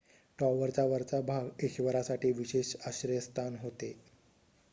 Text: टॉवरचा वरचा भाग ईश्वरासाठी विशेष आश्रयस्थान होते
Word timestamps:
टॉवरचा 0.39 0.83
वरचा 0.85 1.19
भाग 1.23 1.63
ईश्वरासाठी 1.63 2.31
विशेष 2.33 2.75
आश्रयस्थान 2.85 3.55
होते 3.57 3.93